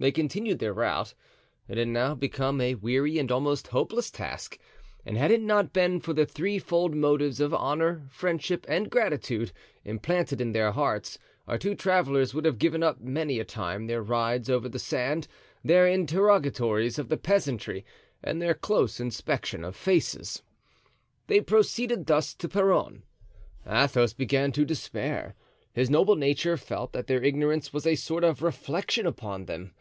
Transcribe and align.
They 0.00 0.12
continued 0.12 0.60
their 0.60 0.72
route. 0.74 1.12
It 1.66 1.76
had 1.76 1.88
now 1.88 2.14
become 2.14 2.60
a 2.60 2.76
weary 2.76 3.18
and 3.18 3.32
almost 3.32 3.66
hopeless 3.66 4.12
task, 4.12 4.56
and 5.04 5.16
had 5.16 5.32
it 5.32 5.40
not 5.40 5.72
been 5.72 5.98
for 5.98 6.12
the 6.12 6.24
threefold 6.24 6.94
motives 6.94 7.40
of 7.40 7.52
honor, 7.52 8.06
friendship 8.08 8.64
and 8.68 8.92
gratitude, 8.92 9.50
implanted 9.84 10.40
in 10.40 10.52
their 10.52 10.70
hearts, 10.70 11.18
our 11.48 11.58
two 11.58 11.74
travelers 11.74 12.32
would 12.32 12.44
have 12.44 12.60
given 12.60 12.84
up 12.84 13.00
many 13.00 13.40
a 13.40 13.44
time 13.44 13.88
their 13.88 14.00
rides 14.00 14.48
over 14.48 14.68
the 14.68 14.78
sand, 14.78 15.26
their 15.64 15.88
interrogatories 15.88 16.96
of 17.00 17.08
the 17.08 17.16
peasantry 17.16 17.84
and 18.22 18.40
their 18.40 18.54
close 18.54 19.00
inspection 19.00 19.64
of 19.64 19.74
faces. 19.74 20.44
They 21.26 21.40
proceeded 21.40 22.06
thus 22.06 22.34
to 22.34 22.48
Peronne. 22.48 23.02
Athos 23.66 24.12
began 24.12 24.52
to 24.52 24.64
despair. 24.64 25.34
His 25.72 25.90
noble 25.90 26.14
nature 26.16 26.56
felt 26.56 26.92
that 26.92 27.08
their 27.08 27.22
ignorance 27.22 27.72
was 27.72 27.84
a 27.84 27.94
sort 27.96 28.22
of 28.24 28.42
reflection 28.42 29.04
upon 29.06 29.46
them. 29.46 29.72